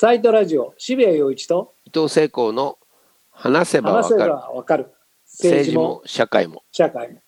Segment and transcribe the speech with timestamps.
[0.00, 2.78] サイトラジオ渋谷陽一と伊藤聖光の
[3.32, 4.30] 話せばわかる。
[4.30, 4.92] ばわかる。
[5.26, 6.62] 政治も社会も。
[6.70, 7.20] 社会も、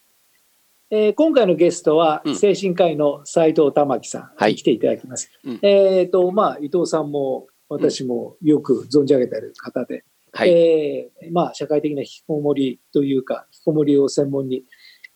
[0.89, 2.37] えー今回のゲストはうん。
[2.37, 4.53] 精神科医の斉藤玉樹さんはい。
[4.53, 5.59] に来ていただきます、うん。
[5.63, 10.51] えっ、とまあ伊藤さんも私もよく存じ上げている方で、はい。
[10.53, 14.63] えーまあ社会的な引きこもりというか引きこもりを専門に、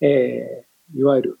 [0.01, 1.39] えーいわゆる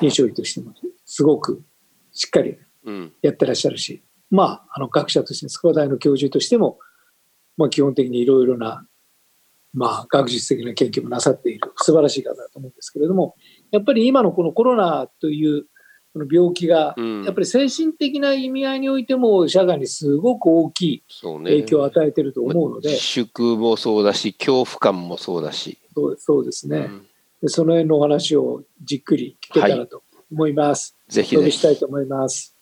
[0.00, 0.74] 臨床医としても
[1.04, 1.62] すごく
[2.10, 3.12] しっかりうん。
[3.22, 6.78] やってらっしゃるし、まあ、あの学者として、筑波大の教授としても、
[7.56, 8.86] まあ、基本的にいろいろな、
[9.72, 13.36] まあ、学術的な研究もなさっている素晴らしい方だと思うんですけれども、
[13.70, 15.66] やっぱり今のこのコロナという
[16.14, 21.04] この病気が、うんやっぱり精神的な意味合いにおいても、社会にすごく大きい。
[21.22, 25.78] 影響を与えていると思うので、自粛もそうだし、恐怖感もそうだし。
[25.92, 27.06] そうそうですね、うん
[27.42, 30.96] でその辺のお話をじっくり聞けたらと思います。
[31.08, 31.70] ぜひぜひお呼びした。
[31.70, 32.53] いと思います。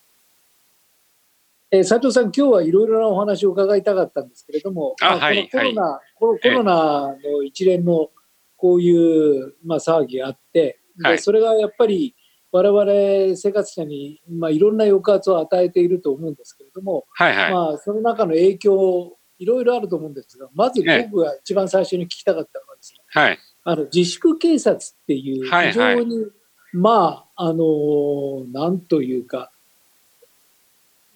[1.75, 8.11] えー、斉藤さん、今日はいろいろなお話を伺いたかったんですけれども、あまはいこのコロナ、コロコロナの一連の
[8.57, 11.19] こういう、まあ、騒ぎがあって、ではい。
[11.19, 12.15] それがやっぱり
[12.53, 17.53] 我々生活者に、まあ、いろんな抑圧を与えていると思うんですけれども、はいはい。
[17.53, 21.09] まあ、その中の影響、いろいろあると思うんですが、まずええ。
[21.11, 23.39] 僕が一番最初に聞きたかったのはですね、はい。
[23.65, 25.97] あの自粛警察っていうはいはい。
[25.97, 26.27] 非常に、
[26.75, 29.52] まああのーなんというか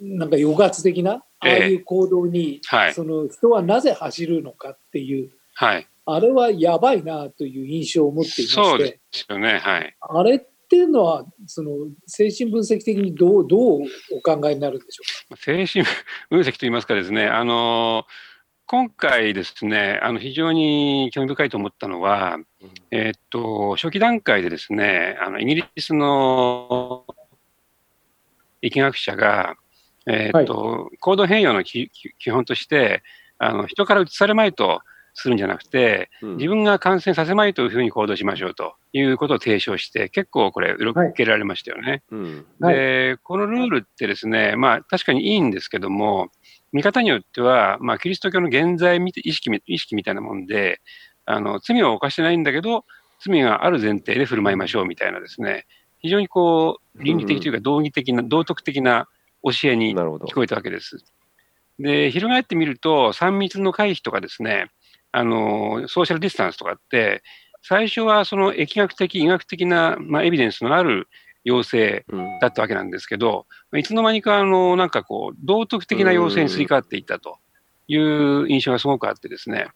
[0.01, 5.87] なんか抑圧的なああええいう行動に、はいその人はなぜ走るのかっていうはい。
[6.09, 9.59] あれはやばいなという印象を持っていまそうしてですよね。
[9.59, 9.97] はい。
[10.01, 11.71] あれっていうのはその
[12.07, 13.81] 精神分析的にどうどう
[14.13, 15.85] お考えになるんでしょ精神
[16.31, 18.05] 分析といいますかですね、あの、
[18.67, 22.39] 今回ですね、あの、非常に興味深いと思ったのは、
[22.91, 27.05] えーっと、初期段階でですね、あの、イギリスの
[28.63, 29.57] 疫学者が、
[30.07, 31.91] えーっと、行動変容の基
[32.31, 33.03] 本として、
[33.39, 34.81] あの、人から移されまいと
[35.15, 36.37] するんじゃなくて、うん。
[36.37, 42.03] 自分が感染させまいというふうに行動しましょうということを提唱して、結構これ、受けられましたよね。
[42.11, 42.47] うん。
[42.61, 42.75] はい。
[42.75, 46.29] で、このルールってですね、まあ確かにいいんですけども、
[46.73, 50.81] 見方によっては、まあキリスト教の現在み意識み意識みたいなもんで、
[51.25, 52.85] あの、罪を犯してないんだけど、
[53.21, 55.67] 罪がある前提で振る舞いましょうみたいなですね、
[55.99, 59.09] 非常にこう、倫理的というか道義的な、道徳的な
[59.53, 60.35] 教えに聞。
[60.35, 61.05] こえたわけです。
[61.79, 64.71] で、翻ってみると、3密の回避とかですね、
[65.13, 67.23] あの、ソーシャルディスタンスとかって、
[67.63, 71.09] 最初はその疫学的、医学的な、まあ、エビデンスのある
[71.45, 77.39] 要請うんだったわけなんですけど、いつの間にか、あの、なんかこう、道徳的な要請にすり替わっていったと
[77.89, 79.69] いう印象がすごくあってですね、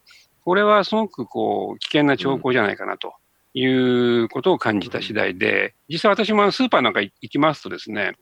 [0.45, 3.15] これはすごくこう、危険な兆候じゃないかなと
[3.55, 8.15] いうことを感じた次第で、実際私もスーパーなんか行きますとですね、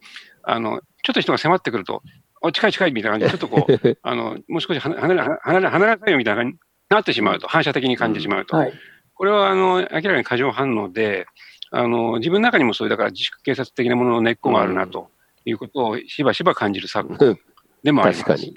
[0.43, 2.03] あの、ちょっと人が迫ってくると、
[2.43, 6.59] お近い近いみたいな感じで、 ちょっとこう、あの、もう少し離れ、離れ、離れ離れなさいよみたいな感じに
[6.91, 8.57] なってしまうと、反射的に感じてしまうと。
[8.57, 8.67] うか。
[8.67, 8.73] はい
[9.15, 11.27] これは、あの、明らかに過剰反応で、
[11.73, 15.11] あの、自分の中にもそういう、だから自粛警察的なものの根っこがあるな、と
[15.45, 17.37] いうことをしばしば感じる昨今
[17.83, 18.25] でもあります。
[18.25, 18.57] 確かに。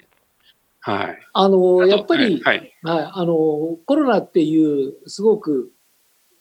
[0.78, 1.18] はい。
[1.32, 2.72] あのやっぱり、はい。
[2.84, 3.34] はい、あの
[3.86, 5.72] コロナっていうすごく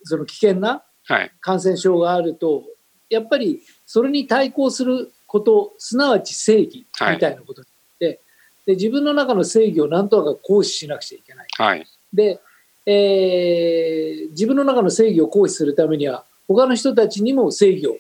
[0.04, 1.32] その危険なはい。
[1.42, 2.64] 感染症があると
[3.10, 7.68] やっぱりそれに対抗することすなわち正義みたいなことに
[8.02, 8.20] なって、
[8.66, 11.48] で自分の中の正義を何とか行使しなくちゃいけない。
[11.58, 11.88] はい。
[12.14, 12.42] で、
[12.86, 17.98] えー自分の中の正義を行使するためには他の人たちにも正義を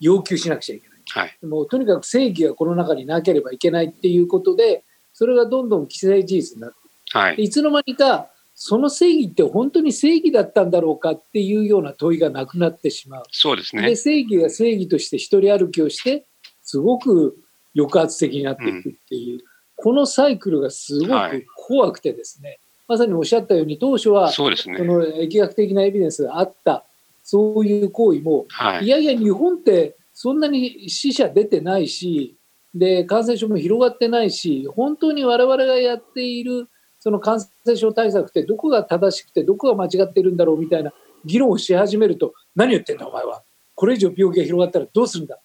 [0.00, 0.98] 要求しなくちゃいけない。
[1.08, 1.46] はい。
[1.46, 4.84] もうとにかく正義がこの中になければいけないっていうことで
[5.14, 6.76] それがどんどん既成事実になって
[7.18, 7.36] はい。
[7.36, 13.22] いつの間にかその正義って本当に正義だったんだろうかっていうような問いがなくなってしまう。
[13.30, 13.96] そうですねで。
[13.96, 16.26] 正義が正義として一人歩きをして
[16.66, 17.38] すごく
[17.74, 19.40] 抑圧的になっていくっていう、
[19.76, 24.76] このサイクルがすごくはい怖くてですね、まさにおっしゃったように当初はそうですね。
[24.76, 26.84] その疫学的なエビデンスがあった
[27.22, 28.88] そういう行為もはいい。
[28.88, 32.36] やいや日本ってそんなに死者出てないし
[32.74, 36.68] で感染症も広がってないし本当に我々がやっている
[37.00, 40.92] その感染症対策ってどこが正しくてどこが間違ってるんだろうみたいな
[41.24, 43.42] 議論をし始めると何言ってんだお前は
[43.74, 45.38] これ以上病気が広がったらどうするんだ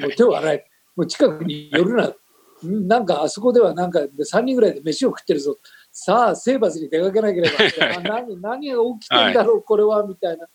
[0.00, 0.66] もう手を洗え。
[0.96, 2.12] もう近くに寄るな。
[2.62, 5.58] うんなんかあそこではなんか3人ぐらいで飯を食ってるぞ。
[5.92, 7.56] さあ征伐に出かけなければ。
[7.96, 10.46] あ何何が起きてんだろうこれはみたいな。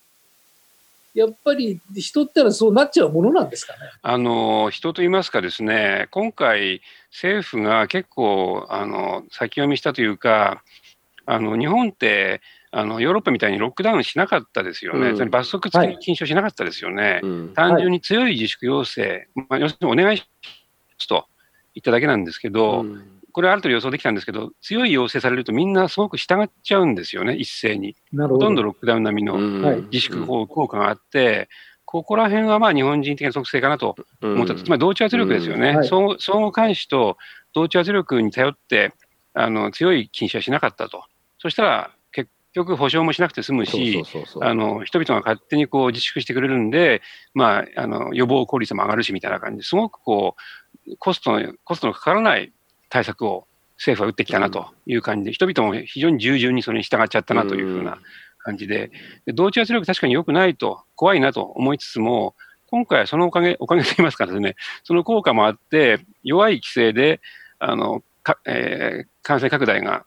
[1.14, 3.80] やっぱり人ってのはそうなっちゃうものなんですかね。
[4.02, 6.82] あの、人といいますかですね、今回、
[7.12, 10.64] 政府が結構、あの、先読みしたというか、
[11.26, 12.42] あの、日本って、
[12.72, 15.10] あの、ヨーロッパみたいにロックダウンしなかったですよね。
[15.10, 15.18] うん。
[15.18, 17.20] それ罰則付きの禁止をしなかったですよね。
[17.22, 17.54] うん。
[17.54, 20.50] 単純に強い自粛要請、まあ、要するにお願いしま
[20.98, 21.26] すと
[21.76, 23.04] 言っただけなんですけど、うん。
[23.34, 27.96] これある程度予想できたんですけど、強い要請されるとみんなすごく従っちゃうんですよね、一斉に。
[28.12, 28.28] ほど。
[28.30, 29.62] ほとんどロックダウン並みのうん。
[29.62, 29.82] はい。
[29.92, 31.50] 自粛効果があって、
[31.84, 35.76] ここら辺はまあ日本人的な特性かなと思ったと、つまり同調圧力ですよね、うん。
[35.78, 35.88] はい。
[35.88, 37.18] 相互監視と
[37.54, 38.94] 同調圧力に頼って
[39.34, 41.04] あの強い禁止はしなかったと、
[41.38, 42.01] そしたら結
[42.54, 44.04] 局、保証もしなくて済むし、
[44.42, 47.02] あの人々が勝手にこう自粛してくれるんで、
[47.34, 50.36] まあ、あの予防効率も上がるしみたいな感じですごくこ
[50.88, 52.52] うコストのコストのかからない
[52.90, 57.98] 対策を政府は打ってきたなという感じで、人々も非常に従順にそれに従っちゃったなというふうな
[58.38, 58.92] 感じで、
[59.26, 62.36] で同調圧力確かに良くないと、怖いなと思いつつも、
[62.68, 67.22] 今回はそのおかげ、おかげと言いますかですね、その効果もあって、弱い規制で、
[67.58, 70.06] あの、かえー感染拡大が、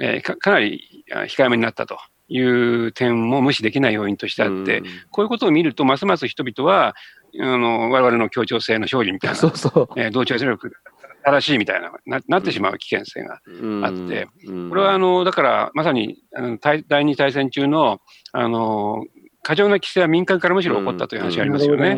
[0.00, 1.98] えーかかなりあ控えめになったと
[2.28, 6.94] いう点も無視できない要因としてあって、こういうことを見ると、ますます人々は、
[7.40, 9.88] あの我々の協調性の勝利みたいな、そうそう。
[9.96, 10.76] えー同調圧力が
[11.24, 14.68] 正しいみたいなな、なってしまう危険性があって、うん。
[14.68, 18.00] これはあのだからまさにあの対第二大戦中の
[18.32, 19.04] あの
[19.42, 21.96] 過剰な規制は民間からむしろ起こったという話がありますよね。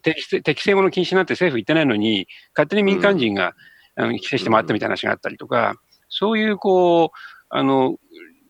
[0.00, 3.54] 適正適正物禁止なんて政府言ってないのに、勝手に民間人が、
[3.94, 5.76] あの規制して回ったみたいな話があったりとか、
[6.08, 7.16] そういうこう
[7.48, 7.96] あの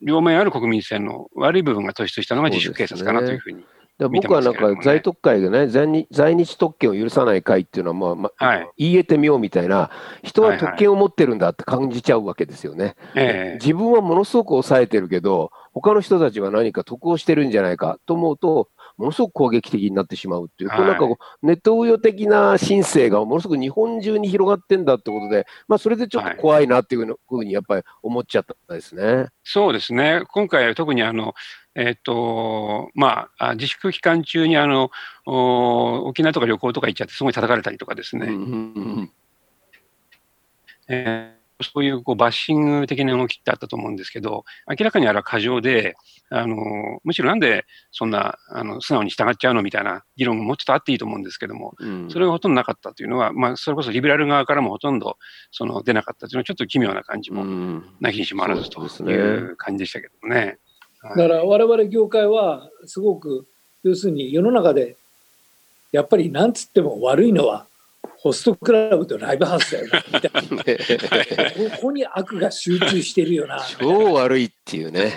[0.03, 3.65] 両面ある国民性の悪い部分が突出したのが自主警察かなというふうに。
[3.99, 9.91] だから僕はなんか在特会がね在日、在日特権を許さない会っていうのは、まあまあはい言い得てみようみたいな、
[10.23, 12.95] 人は特権を持ってるんだって感じちゃうわけですよね。
[13.15, 29.29] ええ自分はものすごく抑えてるけど、他の人たちは何か得をしてるんじゃないかと思うと、ものすごく攻撃的になってしまうっていう、こうなんかこうネット運用的な申請がものすごく日本中に広がってんだってことで、まあ、それでちょっと怖いなっていうふうにやっぱり思っちゃったですね。
[29.45, 31.35] そうですね、今回、特にあの、
[31.75, 34.91] えっとまあ、あ自粛期間中にあの
[35.27, 38.41] お沖縄とか旅行とか行っちゃって、すごい叩かれたりとかですね、うんう
[39.03, 39.13] ん。
[40.89, 45.97] えーそういうこうバッシング的な動きってあったと思うんですけど、明らかにあれは過剰で、
[46.29, 46.57] あの
[47.05, 52.11] むしろなんでそんなあの素直に従っちゃうのみたいな議論ももうちょっとあっていいと思うんですけども、うん。
[52.11, 55.17] それがほとんどなかったというのは、まあ、それこそリベラル側からもほとんど
[55.51, 57.85] その出なかったというのは、ちょっと奇妙な感じもうん。
[58.01, 60.59] なきにしもあらずという感じでしたけどね。
[61.03, 63.47] だから我々業界はすごく
[63.83, 64.97] 要するに世の中で
[65.93, 67.67] やっぱりなんつっても悪いのは
[68.27, 75.17] ホストクラブとライブハウスだよな みたいなここに悪が集中してるよな超悪いっていうね。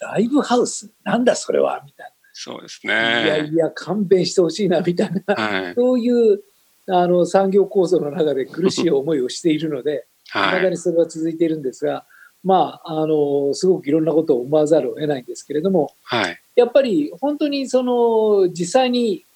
[0.00, 0.90] ライブハウス？
[1.04, 1.82] なんだそれは？
[1.84, 3.50] みたいそうですな、いやね。
[3.52, 5.74] いや勘弁してほしいなみたいなはい。
[5.74, 6.42] そういう
[6.88, 10.62] あの産業構造の中で苦しい思いをしているのでいまはい。
[10.62, 12.06] だにそれは続いているんですが
[12.42, 16.40] まああのすごくいろんなことを思わざるを得ないんですけれどもはい。
[16.56, 19.26] やっぱり本当にその実際に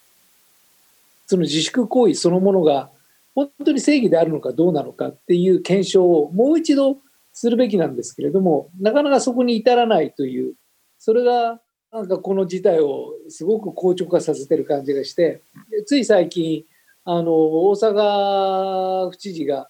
[1.26, 2.90] その自粛行為そのものが
[3.34, 6.98] 本当に正義であるのかどうなのかっていう検証をもう一度
[7.32, 10.54] するべきなんですけれどもなかなかそこに至らないという
[10.98, 11.60] それが
[11.92, 15.42] なんかこの事態をすごく硬直化させてる感じがして
[15.86, 16.64] つい最近
[17.04, 19.68] あの大阪府知事が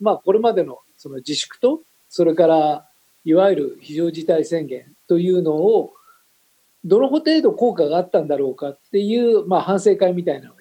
[0.00, 2.88] まあこれまでのその自粛とそれから
[3.24, 5.92] いわゆる非常事態宣言というのを
[6.84, 10.60] どの程度効果があったんだろうかっていう、まあ、反省会みたいなのを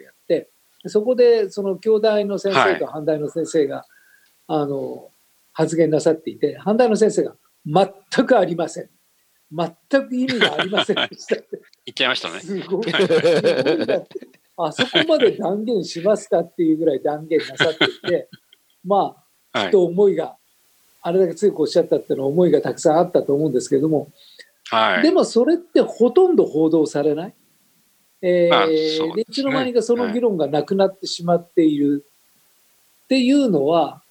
[0.87, 3.85] そこでその京大の先生と阪大の先生が、
[4.47, 5.09] あの
[5.53, 7.35] 発言なさっていて阪大の先生が
[7.65, 8.89] 全くありません
[9.51, 12.39] 全く意味がありませんでしたって 言っちゃいましたね。
[12.39, 12.85] すごい
[14.55, 18.29] あそこまで断言しますかっていうぐらい断言なさっていて
[18.83, 19.15] ま
[19.51, 19.67] あはい。
[19.67, 20.35] きっと思いが
[21.01, 24.11] あれだけ強くおっしゃったっていうのは思いがたくさんあったと思うんですけれども
[24.69, 25.03] はい。
[25.03, 27.33] でもそれってほとんど報道されない。
[28.25, 32.05] えまあーねでいつの間にかその議論がなくなってしまっている
[33.05, 34.01] っていうのは、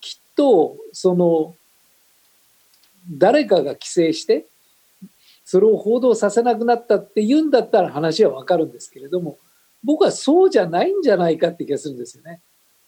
[0.00, 1.54] きっとその
[3.08, 4.46] 誰かが規制して
[5.44, 9.38] それを報道させなくなったっていうんだったら話はわかるんですけれども
[9.84, 12.40] 僕はそうじゃないんじゃないかって気がするんですよね。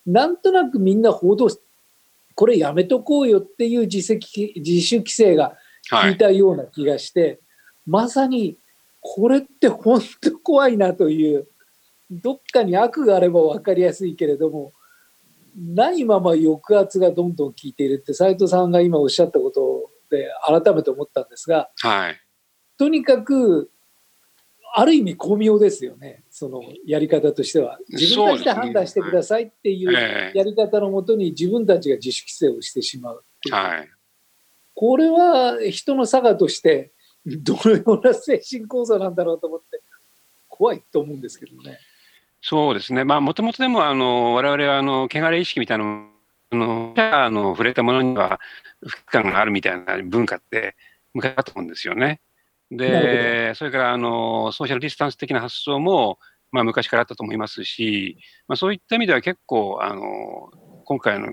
[0.07, 1.59] なんとなくみんな報道し
[2.35, 5.57] これやめとこうよっていう自責自主規制が
[5.91, 6.19] 聞いはい。
[6.19, 7.39] たような気がして、
[7.87, 8.57] まさに
[9.09, 11.47] これって本当怖いなという
[12.11, 14.73] どっかに悪があれば分かりやすいけれども
[15.57, 22.21] ないまま抑圧がどんどん効いているって斉藤さんが今おっしゃったことで改めて思ったんですがはい。
[22.77, 23.71] とにかく
[24.75, 33.89] ある意味巧妙ですよねそのやり方としては自分たちで判断してくださいっていうええやり方のもとに自分たちが自主規制をしてしまううはい。
[34.75, 36.93] これは人の差がとして
[37.27, 39.83] どのような精神構造なんだろうと思って
[40.49, 41.79] 怖いと思うんですけどね。
[42.41, 43.05] そうですね。
[43.05, 46.17] まあ、もともとでも、あの、我々は、あの、汚れ意識みたいなの
[46.51, 48.41] あの、あの触れたものには
[48.87, 50.77] 不機感があるみたいな文化って
[51.15, 52.21] 昔だと思うんですよね。
[52.71, 56.19] で、それからあのソーシャルディスタンス的な発想も、
[56.53, 58.19] まあ、昔からあったと思いますし、
[58.49, 60.51] まあ、そういった意味では結構、あの
[60.85, 61.29] 今回の、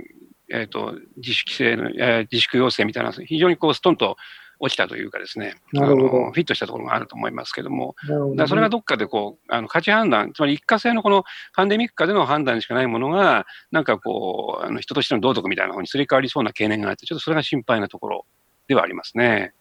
[0.52, 4.18] えーと、自主規制の、えー、自粛要請みたいな、非常にこうストンと
[4.60, 18.26] 落ちたというかですね、あのフィットしたところがあると思いますけども、どだそれがどっかでこうあの価値判断、つまり一過性のこのパンデミック下での判断しかないものが、なんかこう、あの人としての道徳みたいな方にすり替わりそうな懸念があって、ちょっとそれが心配なところ
[18.68, 19.54] ではありますね。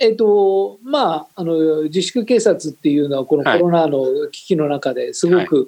[0.00, 5.66] えっとまあ、あの自粛警察っていうのはこのコロナの危機の中ですごく、はい、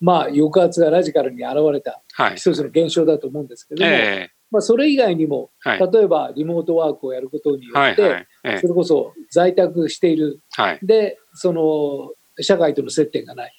[0.00, 2.02] まあ、抑圧がラジカルに現れた
[2.36, 8.26] 一つの現象だと思うんですけども、えー、まあ、それ以外にも、はい、例えばリモートワークをやることによって、はいはい。
[8.44, 10.40] えー、それこそ在宅している、
[10.82, 13.52] でその社会との接点がない。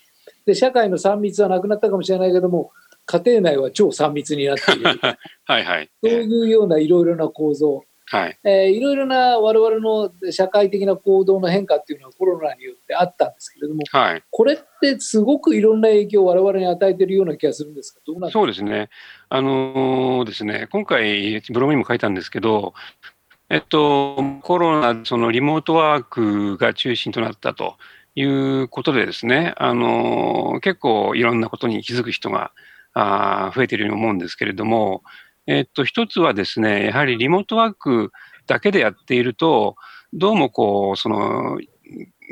[0.46, 2.72] で社会の3密はなくなったかもしれないけども
[3.06, 4.84] 家庭内は超3密になっている。
[5.46, 8.38] はい、はい、そういうようないろいろな構造はい。
[8.44, 18.90] えー、いろいろな我々の社会的な行動の変化っていうのはコロナによってあったんですけれども、はい、これってすごくいろんな影響を我々に与えているような気がするんですが、どうなんそうですね。
[19.30, 22.74] あのー、ですね、今回、ブログにも書いたんですけど、
[23.50, 27.78] えっと、コロナ、そのリモートワークが中心となったと
[28.16, 32.52] いうことでですね、あのー、結構いろんなことに気づく人が
[32.94, 35.02] あ増えているように思うんですけれども、
[35.48, 38.12] えっと、一つはですね、やはりリモートワーク
[38.48, 39.76] だけでやっていると、
[40.14, 41.60] どうもこう、その、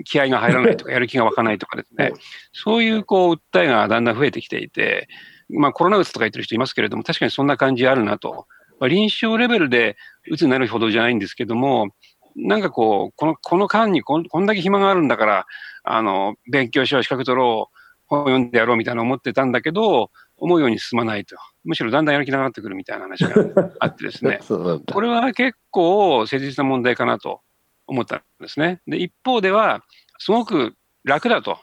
[0.06, 2.14] 気合が入らないとか、 やる気が湧かないとかですね、
[2.54, 5.08] そういうこう、訴えがだんだん増えてきていて、
[5.50, 8.48] まあコロナうつとか言ってる人いますけれども、確かにそんな感じあるなと。
[8.80, 9.98] まあ、臨床レベルで
[10.30, 11.90] うつになるほどじゃないんですけども、
[12.36, 15.46] なんかこう、この、この間にこんこんだけ暇があるんだから、
[15.84, 21.36] あの、勉強しよう、資格取ろう、本読んでやろうみたいな思ってたんだけど、思うように進まないと。
[21.64, 24.40] むしろだんだんやる気なくなってくるみたいな話があってですね。
[24.92, 27.42] これは結構切実な問題かなと
[27.88, 28.82] 思ったんですね。
[28.88, 29.84] で、一方では、
[30.18, 31.60] すごく楽だと。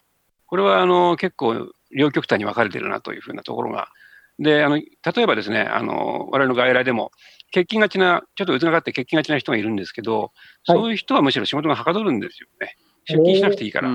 [0.46, 3.88] これはあの結構両極端に分かれてるなというふうなところが。
[4.38, 7.10] で、あの、例えばですね、あの、我々の外来でも、
[7.54, 10.32] 欠勤がちな、ちょっとうつがかって欠勤がちな人がいるんですけど、
[10.64, 12.76] そういう人はむしろ仕事がはかどるんですよね。
[13.06, 13.88] 出勤しなくていいから。
[13.88, 13.92] あ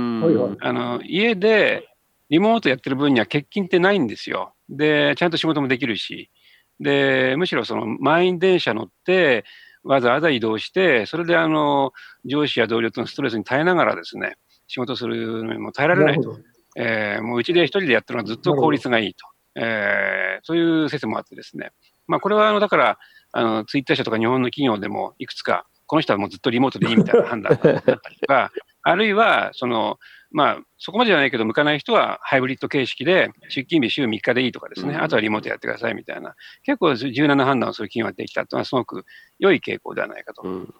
[0.73, 1.87] の家で
[2.31, 4.53] リモートやってる分には欠勤ってないんですよ。
[4.69, 6.31] で、ちゃんと仕事もできるし、
[6.79, 9.43] で、むしろその満員電車乗って、
[9.83, 11.91] わざわざ移動して、それであの、
[12.23, 16.39] 上司や同僚とのストレスに耐えながらですね、仕事するのにも耐えられないと。
[16.77, 19.27] えー、もううちで一人でやってるのはずっと効率がいいと。
[19.55, 21.71] えー、そういう説もあってですね。
[22.07, 22.97] まあこれはあの、だから、
[23.33, 28.49] あの、ツイッター社とか日本の企業でもいくつか、この人はもうずっとリモートでいいみたいな判断だったりとか、
[28.81, 29.99] あるいは、その、
[30.31, 36.33] まあ、そこまでじゃないけど、向かない人はハイブリッド形式で、出勤日週3日でいいとかですね、あとはリモートやってくださいみたいな、
[36.63, 39.03] 結構柔軟な判断をする企業ができたというのは、すごく
[39.37, 40.43] 良い傾向ではないかと。
[40.43, 40.73] うん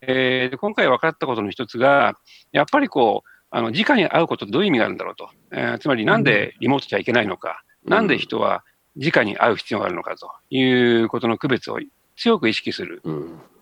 [0.00, 2.16] えー、で今回分かったことの一つが、
[2.50, 8.64] やっぱりこう、あの直に会うことってどういう意味があるんだろうと、えー、つまりなんでリモートじゃいけないのか、うん、なんで人は
[8.96, 10.62] 直に会う必要があるのかとい
[11.02, 11.78] うことの区別を
[12.18, 13.00] 強く意識する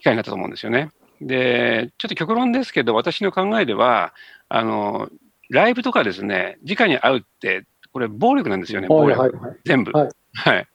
[0.00, 0.90] 機会になったと思うんですよね。
[1.20, 4.12] で、ちょっと極論ですけど、私の考えでは、
[4.48, 5.08] あの、
[5.50, 9.20] ライブとかですね、直に会うって、これ暴力なんですよね、暴力。
[9.20, 10.66] はいはい、全部、はい、はい。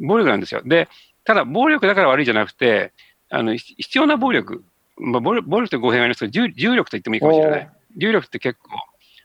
[0.00, 0.62] 暴力なんですよ。
[0.64, 0.88] で、
[1.24, 2.92] ただ暴力だから悪いじゃなくて、
[3.30, 4.64] あの、必要な暴力。
[4.98, 7.70] まあ、暴力暴力って語弊がありますけど、重重力と言ってもいいかもしれない。
[7.96, 8.70] 重力って結構、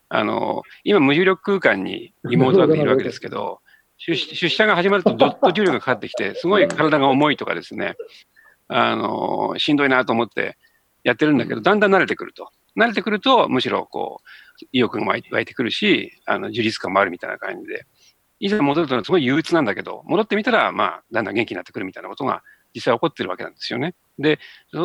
[0.09, 3.61] あの、今無重力空間にリモートワークいるわけですけど、
[3.97, 7.95] 出出社が始まるとどっと重力がかかってきて、すごい体が重いとかですね、
[8.67, 10.57] あの、しんどいなと思って
[11.03, 12.49] やってるんだけど、だんだん慣れてくると。
[12.77, 17.85] 慣れてくると、むしろこう、意欲が湧いてくるし、あの、充実感もあるみたいな感じで、
[18.39, 22.43] いざ戻るとすごい憂鬱なんだけど、戻ってみたら、まあ、だんだん元気になってくるみたいなことが
[22.75, 23.95] 実際起こってるわけなんですよね。
[24.19, 24.39] で、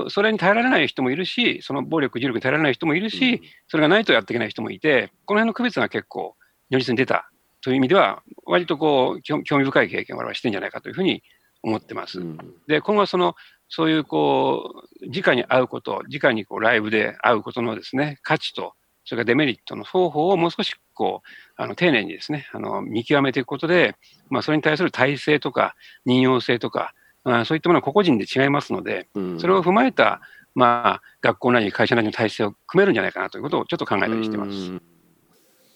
[0.09, 6.35] それに耐えられない人もいるし、その暴力、重力に耐えられない人もいるし、それがないとやっていけない人もいて、この辺の区別が結構、
[6.71, 7.31] 如実に出た
[7.63, 11.23] という意味では、割とこう、興味深い経験を我々はしてんじゃないかというふうに
[11.63, 12.21] 思ってます。
[12.67, 13.35] で、今後はその、
[13.69, 23.97] そういうこう、直に会うこと、直にこうライブで会うことのですね、価値と、それからデメリットの双方をもう少しこう、あの、丁寧にですね、あの、見極めていくことで、
[24.29, 30.21] まあ、それに対する体制とか、任用性とか、あそういったものは個々人で違いますので、それを踏まえた、
[30.55, 34.73] まあ、学校なり会社なりの体制を組めるんじゃないかなということをちょっと考えたりしてます。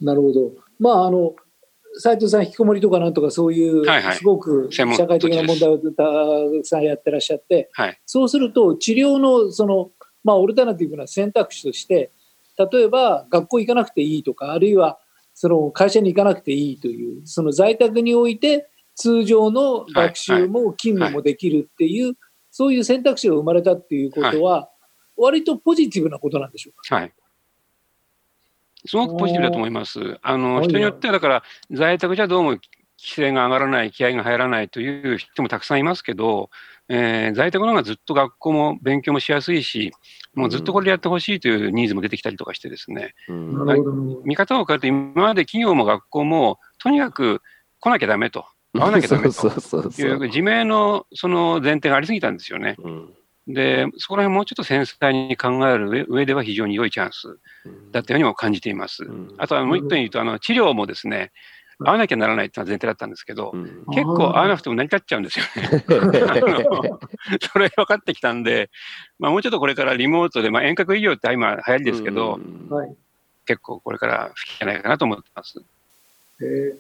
[0.03, 0.53] なるほど。
[0.79, 1.35] まあ、あの、
[1.99, 3.85] 斉藤さん、引きこもりとかなんとかそういう、
[4.15, 6.05] すごく社会的な問題をた
[6.61, 9.91] くさんやってらっしゃって、はい、そうすると治療のその、
[10.23, 12.11] まあ、オルタナティブな選択肢として、
[12.59, 14.99] 例えば学校行かなくていいとか、あるいは
[15.35, 22.15] その会社に行かなくていいという、その在宅において通常の学習も勤務もできるっていう、
[22.51, 24.71] そういう選択肢が生まれたっていうことは、
[25.17, 26.97] 割とポジティブなことなんでしょうか？
[26.97, 27.13] はい
[28.87, 30.19] すごくポジティブだと思います。
[30.23, 32.61] あの人によっては、だから在宅じゃどうも規
[32.99, 36.51] 制が上がらない、気合が入らないという人もたくさんいますけど、
[36.89, 39.93] えー、在宅の方がずっと学校も勉強もしやすいし、
[40.35, 47.43] もうずっとこれでやってほしいというニーズも出てきたりとかしてですね、うん、見方を変えると、今まで企業も学校も、とにかく
[47.81, 49.49] 来なきゃだめと、会わなきゃだめと。
[50.01, 52.77] いう自明のその前提がありすぎたんですよね。
[52.79, 53.15] うん
[53.49, 57.39] で、そこら辺もうちょっと繊細に考える上では非常に良いチャンス
[57.93, 59.05] だったようにも感じています。
[59.05, 61.33] うん、あとはもう一点言うと、あの治療もですね、
[61.79, 65.85] 会わなきゃならないっていうのは前提だったんですけど、うん、結構会わなくても成り立っちゃうんですよね。
[67.53, 68.71] それ分かってきたんで、
[69.19, 72.97] まあ、もうちょっとこれからリモートで、まあ、遠隔医療って今流行りですけど、うん、
[73.45, 75.63] 結構これから吹きじゃないかなと思ってます。
[76.43, 76.77] え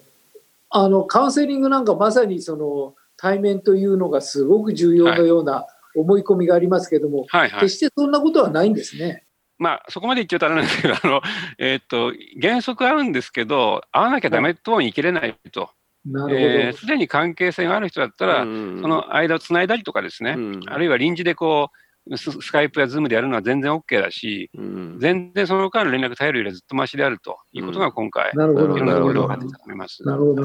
[0.71, 9.25] あのカウンセリングなんかまさにその対面というのがすごく重要のような思い込みがありますけれども、はいはい、決してそんなことはないんですね。
[9.59, 11.23] まあ、そこまで言っちゃうとあれなんですけど、あの、
[11.59, 15.71] えー、っと、原則あるんですけど、会わなきゃダメとも言い切れないと。
[16.05, 16.37] なるほど。
[16.37, 20.37] えー、すでに関係性がある人だったら、その間をつないだりとかですね、
[20.67, 24.50] あるいは臨時でこう、ススカイプやズームでやるのは全然 OK だし、
[24.99, 30.05] 全然その間の連絡頼るよりはずっとましであるということが今回、なるほどいろんなところで分かってきたと思います。
[30.05, 30.43] なるほど。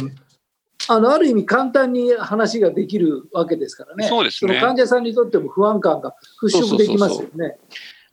[0.91, 4.07] あのある意味簡単に話ができるわけですからね。
[4.07, 4.53] そうですね。
[4.53, 7.57] その患者さんにとっても不安感が払拭できますよね。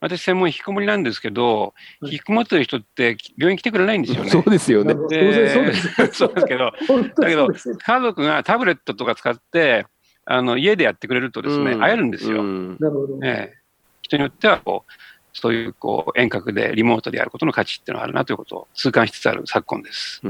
[0.00, 4.30] 私、専門引きこもりなんですけど、引きこもってる人って病院来てくれないんですよね。
[4.30, 4.94] そうですよね。
[4.94, 6.72] そうですそうですけど、
[7.16, 9.86] だけど、家族がタブレットとか使って、
[10.24, 12.44] あの家でやってくれるとですね、会えるんですよ。
[12.44, 13.18] なるほど。
[13.24, 13.58] ええ
[14.02, 14.92] 人によってはこう、
[15.34, 20.20] そういうこう遠隔でリモートでやることの価値っていうのがあるなということを痛感しつつある昨今です。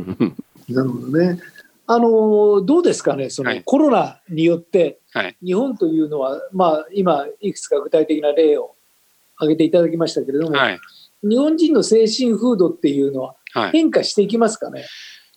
[0.69, 1.38] なるほどね。
[1.90, 5.00] あのどうですかね、そのコロナによって、
[5.42, 8.74] 日本というのは、まあ、今、いくつか具体的な例を
[9.37, 10.79] 挙げていただきましたけれども、はい、
[11.22, 13.37] 日本人の精神風土っていうのは
[13.72, 14.81] 変化していきますかね？
[14.81, 14.88] はい、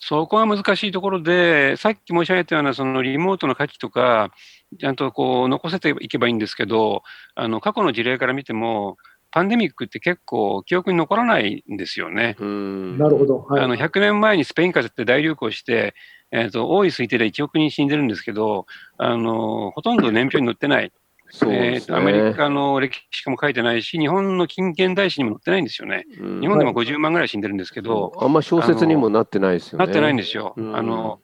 [0.02, 4.32] そこが難しいところで、さっき申し上げたようなそのリモートの価値とか、
[4.78, 7.04] ちゃんとこう残せていけばいいんですけど、
[7.36, 8.98] あの過去の事例から見ても、
[9.32, 12.36] パンデミックって結構記憶に残らないんですよね。
[12.38, 13.46] なるほど。
[13.48, 15.96] はい、あの100年前にスペイン風邪って大流行して、
[16.32, 18.66] えーと、多い推定で1億人死んでるんですけど、
[18.98, 20.92] あのほとんど年表に載ってない。
[21.34, 26.06] そうね、えー、アメリカの歴史も書いてないし、日本の近現代史にも載ってないんですよね。
[26.20, 29.86] うん、日本でも50万ぐらい死んでるんですけど、あんま小説にもなってないですよね。
[29.86, 30.54] なってないんですよ。
[30.58, 31.20] うん、あの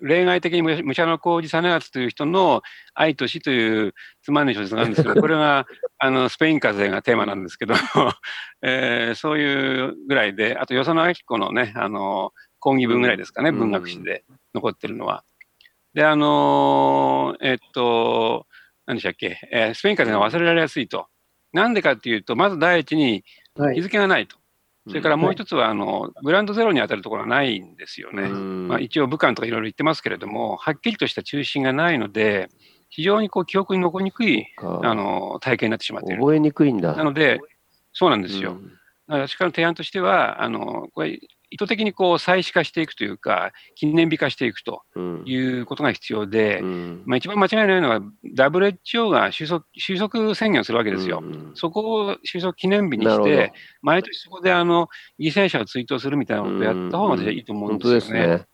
[0.00, 2.62] 例外的に武者の工事実篤という人の
[2.94, 5.66] 愛と死というつまんない小説があるんですけど、 これが
[5.98, 7.74] あのスペイン風邪がテーマなんですけど、
[8.62, 15.24] えー、そういうぐらいで、あと与謝野明子のね、あの講義文ぐらいですかね、文学史で残ってるのは。
[15.94, 18.46] で、あのー、えっと、
[18.86, 21.06] 何でしたっけ、えー、スペイン風邪が忘れられやすいと。
[21.52, 23.24] なんでかっていうと、まず第一に
[23.74, 24.36] 日付がないと。
[24.36, 24.40] は
[24.86, 28.28] い、それからもう一つは、あの、グランドゼロに当たるところはないんですよね。
[28.28, 32.48] まあ、一応武漢とかいろいろ言ってますけれども、はっきりとした中心がないので、
[32.90, 36.22] 非常にこう記憶に残りにくいあの体験になってしまっている。
[36.22, 36.94] 覚えにくいんだ。
[36.94, 37.40] なので、
[37.92, 38.58] そうなんですよ。
[39.06, 41.18] 私からの提案としては、あのこれ
[41.50, 44.82] 意図的にこう再視化していくというか、記念日化していくと
[45.24, 51.20] いうことが必要で、うん、まあ、一番間違いないのは、WHO が収束収束宣言をするわけですよ。
[51.22, 58.20] うん、そこを収束記念日にして、毎年そこであの犠牲者を追悼するみたいなことをやった方が私はいいと思うんですよね。
[58.24, 58.46] うん、ね。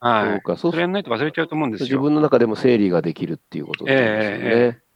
[0.00, 1.84] はい、そうかそれやらないと忘れちゃうと思うんですよ。
[1.86, 4.06] 自分の中でも整理ができるっていうことですね。
[4.10, 4.92] えー、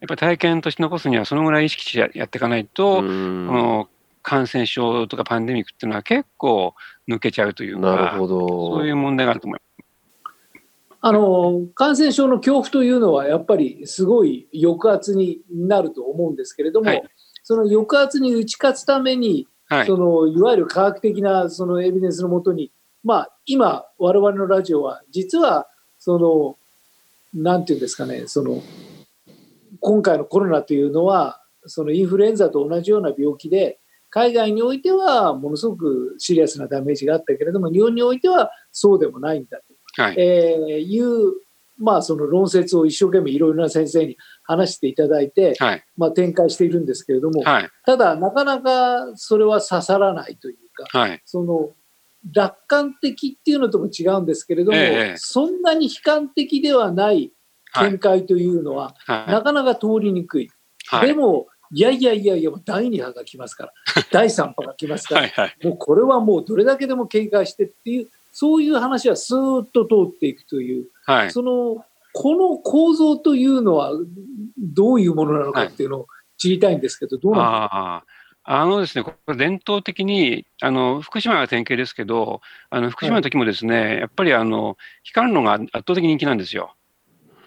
[0.00, 3.88] やっぱり体験として残すには、そのぐらい意識してやっていかないと、うん、の
[4.26, 6.74] 感染症とかパンデミックっていうのは結構
[7.08, 8.48] 抜けちゃうというか、なるほど。
[8.48, 9.66] そういう問題があると思います。
[11.00, 17.04] あの感染症の恐怖というのはやっぱりすごい抑圧になると思うんですけれども、はい、
[17.44, 22.72] その抑圧に打ち勝つために、はい、そのいわゆる科学的なそのエビデンスのもとに、
[23.04, 25.68] まあ、今我々のラジオは実は
[26.00, 26.58] その
[27.40, 28.60] なんていうんですかねその
[29.78, 33.78] 今回のコロナというのはそのインフルエンザと同じような病気で
[34.16, 39.58] 海外においてはものすごくシリアスなダメージがあったけれども日本においてはそうでもないんだ
[39.94, 40.14] と、はい。
[40.18, 41.34] えー、いう、
[41.78, 50.56] まあ、その論説を一生懸命いろいろな先生に話していただいて、はい、まあ、展開しているんですけれども、はい、ただなかなかそれは刺さらないという
[50.90, 51.72] か、はい、その
[52.32, 57.32] 楽観的っていうのとも違うんですけれども、えー、そんなに悲観的ではない
[57.82, 60.50] 見解というのは、なかなか通りにくい。
[61.02, 63.72] でもいやいやいやいや、第2波が来ますから、
[64.12, 71.30] 第3波が来ますから、はいはい、もうこれはもうどれだけでも警戒してっていう、そういう話はスーッと通っていくという、はい。
[71.30, 73.92] その、この構造というのは
[74.58, 76.06] どういうものなのかっていうのを
[76.38, 77.76] 知りたいんですけど、どうなんですか？
[77.76, 78.04] ああ。
[78.48, 86.74] あのですね、これ伝統的に、あの、福島が典型ですけど、あの、福島の時もですね、やっぱりあの、光るのが圧倒的に人気なんですよ。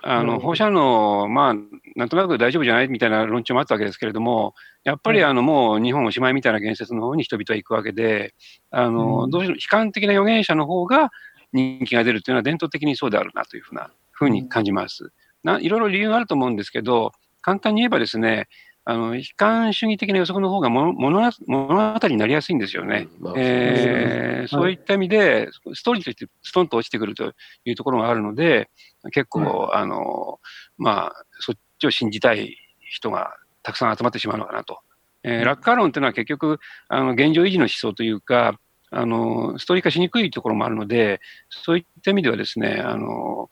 [0.01, 1.53] あの、放射能、まあ、
[1.95, 8.33] なんとなく大丈夫じゃないみたいな論調もあったわけですけれども、やっぱりはいあの、もう日本おしまいみたいな言説の方に人々は行くわけで、
[8.71, 9.29] あうの、ん。
[9.29, 11.09] どうしても悲観的な預言者の方が
[11.51, 15.11] 人気が出るというのは伝統的にそうであるなというふうな、ふうに感じます。
[15.43, 18.47] ないろいろ理由があると思うんですけど、簡単に言えばですね、
[18.85, 23.07] あの、悲観主義的な予測の方がもの物語物語になりやすいんですよね。
[23.19, 27.33] まあえーそういった意味で、ストーリーとしてストンと落ちてくると
[27.65, 28.69] いうところがあるので、
[29.11, 30.39] 結構、あの、
[30.77, 34.79] まあ、そっちを信じたい人がたくさん集まってしまうのかなと。
[35.23, 38.59] えー楽観論っていうのは結局、あの、現状維持の思想というか、
[38.91, 43.51] あの、ストーリー化しにくいところもあるので、そういった意味ではですね、あの、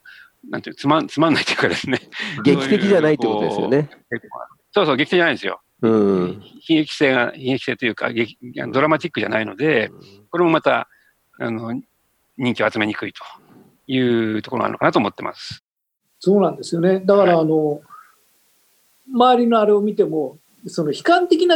[0.49, 1.99] なんていう、つまん、つまんないというかですね。
[2.43, 3.89] 劇的じゃないってことですよね。
[4.09, 5.59] 結構そうそう、劇的じゃないんですよ。
[5.81, 6.41] うん。
[6.69, 8.37] 悲劇性が、悲劇性というか、劇
[8.71, 9.89] ドラマチックじゃないので、
[10.29, 10.87] これもまた、
[11.39, 11.73] あの、
[12.37, 13.23] 人気を集めにくいと
[13.87, 13.99] い
[14.37, 15.63] うところなのかなと思ってます。
[16.19, 16.99] そうなんですよね。
[16.99, 17.81] だから、あの、
[19.11, 20.37] 周りのあれを見ても、
[20.67, 21.55] その悲観的な、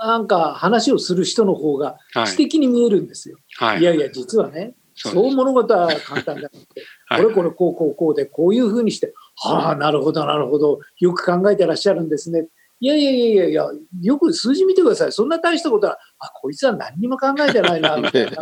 [0.00, 2.36] なんか話をする人の方がはい知。
[2.36, 3.36] 的に見えるんですよ。
[3.58, 3.80] はい。
[3.80, 6.58] いやいや、実はね、そう物事は簡単だって、
[7.06, 12.46] はいこれこれこうこうこうで、こういうふうにして、はあ、なるほど、なるほど、よく考えてらっしゃるんですね。
[12.80, 13.66] いやいやいやいや
[14.02, 15.12] よく数字見てください。
[15.12, 18.36] そんな大したことは、あ、こいつは何にも考えてないな、みたいな。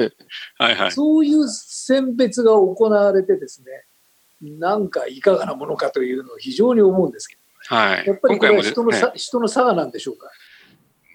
[0.59, 0.93] はいはい。
[0.93, 7.37] そういう選別が行われてですね、なんかいかがなものかというのを非常に思うんですけ
[7.69, 8.05] はい。
[8.05, 10.29] ど、やっぱりこれは人のさ、ね、人の差がなんでしょうか？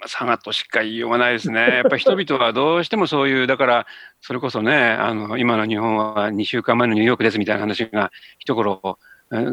[0.06, 1.60] 差がとしか言いようがないですね。
[1.60, 3.88] やっぱり人々はどうしてもそういう、だから、
[4.22, 8.96] それこそね、あの、今の日本は2週間前のニューヨークですみたいな話が一頃、えー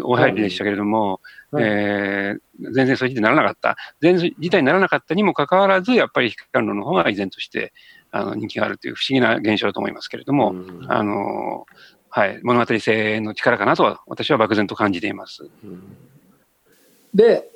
[0.02, 3.76] お入りでしたけれども、はいえー全然そういう事態にならなかった。
[4.00, 7.72] 全然事態にならなかったにもかかわらず、やっぱり悲観論の方が依然として、
[8.12, 11.66] あの、人気があるという不思議な現象だと思いますけれども、うんあの、
[12.10, 15.48] はい、物語性の力かなとは、私は漠然と感じています。
[17.12, 17.50] で、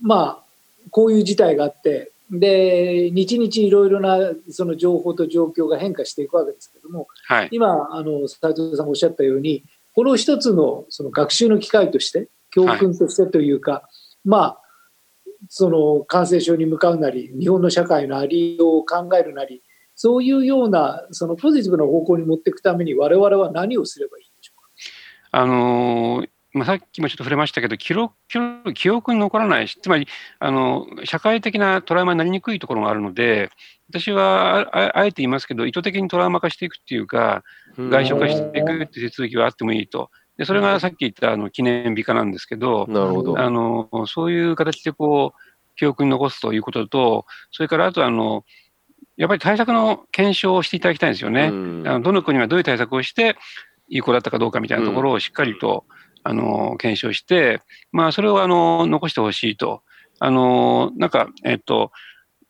[0.00, 0.44] まあ、
[0.90, 7.48] こういう事態があって、で、日々いろいろなその情報と状況が変化していくわけですけども、はい。
[7.50, 9.64] 今、あの、斉藤さんがおっしゃったように、
[9.96, 13.88] この一つのその学習の機会として、教訓としてというか、
[14.24, 14.60] まあ、
[15.48, 19.62] その感染症に向かうなり、日本の社会のありようを考えるなり、
[19.94, 24.68] そういうような、そのポジティブな方向に持っていくために、我々は何をすればいいんでしょうか？
[25.32, 33.50] あのーまあ、さっきもちょっと触れましたけど、記録記録記憶に残らないし、つまりあの社会的なトラウマになりにくいところがあるので、
[33.90, 37.44] 私はあああえて言いますけど、意図的にトラウマ化していくっていうか、
[37.78, 40.10] 外食化していくっていう手続きはあってもいいと。
[40.36, 43.38] でそれがさっき言ったあの記念日化なんですけど、なるほど。
[43.38, 48.44] あのそういう形でこう記憶に残すということと、それからあとあの、
[49.16, 51.48] やっぱり対策の検証をしていただきたいんですよね。
[51.48, 53.36] うんあのどの国がどういう対策をして、
[53.88, 55.84] 有効だったかどうかみたいなところをしっかりと、
[56.22, 57.62] あの検証して、
[57.92, 59.82] まあ、それをあの残してほしいと。
[60.18, 61.92] あのなんか、えっと、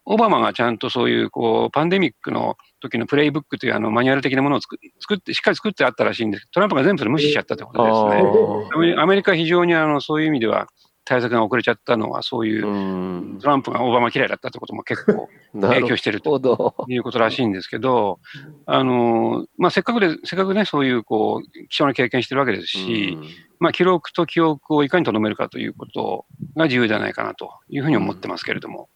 [0.07, 8.95] オバマがちゃんとそういうこうパンデミックの時のプレイブックというあのマニュアル的なものを作作って、しっかり作ってあったらしいんですけど、トランプが全部それ無視しちゃったということですね。
[8.99, 10.69] アメリカは非常にあのそういう意味では
[11.07, 15.29] 対策が遅れちゃったのは、そういうう、んトランプがオバマ嫌いだったということも結構
[15.61, 16.85] 影響してると。
[16.89, 18.19] いうことらしいんですけど、
[18.67, 23.17] あの、まあ、せっかくで、せっかくね、そういう、こう、貴重な経験してるわけですし、
[23.61, 28.89] まあ、記録と記憶をいかに留めるかということが重要じゃないかなというふうに思ってますけれども。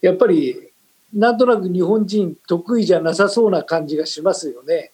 [0.00, 0.70] やっぱり、
[1.12, 4.92] なんとなく日本人得意じゃなさそうな感じがしますよね。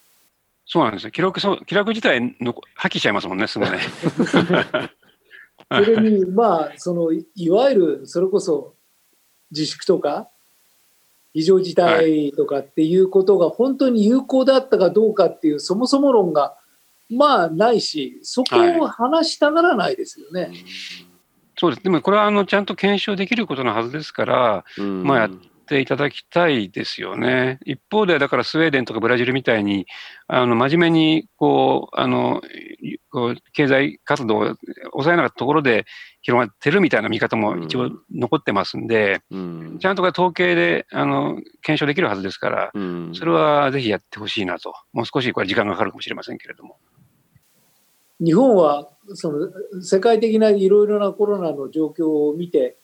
[0.64, 1.10] そうなんですよ。
[1.10, 3.78] 記録、そう、記録自体の破棄しちゃいますもんね、すぐね。
[5.70, 8.74] それに、まあ、その、いいわゆる、それこそ、
[9.50, 10.28] 自粛とか、
[11.32, 16.56] 非常事態とかっていうことが本当に有効だったかどうかっていう、そもそも論が、
[17.10, 20.50] まあ、ないし、そこを話したがらないですよね。
[21.58, 21.82] そうです。
[21.82, 25.30] でも、これは、あの、ちゃんと検証できることのはずですから、まあやっ
[25.66, 27.58] ていただきたいですよね。
[27.64, 29.86] 一方で、だからスウェーデンとかブラジルみたいに、
[30.28, 32.42] あの、真面目に、こう、あの、
[33.16, 34.56] こう経済活動を
[34.92, 35.86] 抑えなかったところで
[36.20, 44.74] 広がってるみたいな見方も一応残ってますんで、うんちゃんとこれ統計で、あの、検証できるはずですから、うんそれはぜひやってほしいなと。
[44.92, 46.76] もう少しこれ時間がかかるかもしれませんけれども。
[48.20, 49.48] 日本は、その、
[49.82, 52.76] 世界的ないろいろなコロナの状況を見て、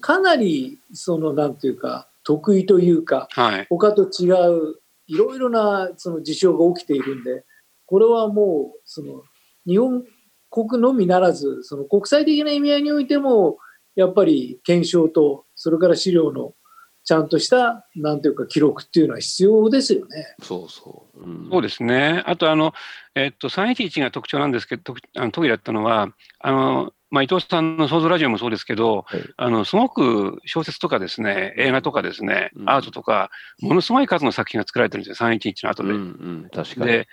[0.00, 3.66] かなり、その、なんていうか、得意というか、はい。
[3.68, 7.44] 他と違ういろいろなその事象が起きているんで、
[7.86, 9.22] これはもう、その、
[9.66, 10.04] 日本
[10.50, 13.58] 国のみならず、その国際的な意味合いにおいても、
[13.94, 16.54] やっぱり検証と、それから資料の
[17.04, 20.34] ちゃんとした、なんていうか、記録っていうのは必要ですよね。
[20.42, 21.20] そうそう。
[21.20, 22.22] うん、そうですね。
[22.26, 22.72] あと、あの、
[23.14, 26.08] えっと、311が特徴なんですけど、あの特技だったのは、
[26.40, 35.90] あの、まあ、伊藤さんの創造ラジオもそうですけど、はい、あの、すごく小説とかですね、映画とかですね、うん、アートとか、ものすごい数の作品が作られてるんですよ、311の後で。
[35.90, 36.00] うんう
[36.46, 36.86] ん、確かに。
[36.86, 37.06] で、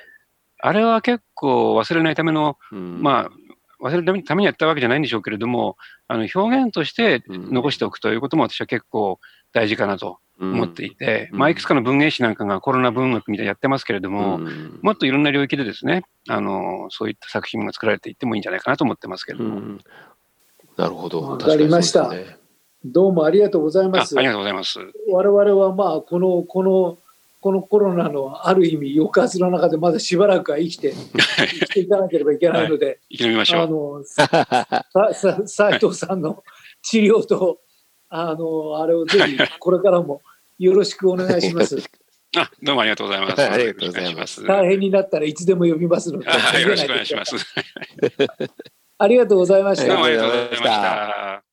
[0.63, 3.29] あれは結構忘れないための、うん、まあ、
[3.81, 9.19] 忘れるためにやったわけじゃないんでしょうけれども、あの表現として残しておくということも私は結構
[9.53, 19.57] 大事かなと思っていて、うん、まあ、いくつかの文芸誌なんかがコロナ文学みたいにやってますけれども、うん、もっといろんな領域でですね、あの、そういった作品が作られていってもいいんじゃないかなと思ってますけれども。
[19.57, 19.79] うん、
[20.77, 21.21] なるほど。
[21.21, 22.11] わかりました、
[22.83, 24.17] どうもありがとうございます。
[24.17, 24.79] ありがとうございます。
[25.09, 26.97] 我々はまあ、この、この、
[27.41, 33.61] このコロナのある意味抑圧の中でまだしばらくは生きて、生きていかなければいけないので、はい、生き延びましょう。
[33.63, 36.43] あの、さ、斉藤さんの
[36.83, 37.59] 治療と、
[38.09, 40.21] あの、あれをぜひ、これからも
[40.59, 41.77] よろしくお願いします。
[42.37, 43.41] あ、どうもありがとうございます。
[43.41, 44.45] ありがとうございます。
[44.45, 46.25] 大変になったらいつでも呼びますので。
[46.25, 47.35] よろしくお願いします。
[48.99, 49.87] ありがとうございました。
[49.87, 51.50] どうもありがとうございました。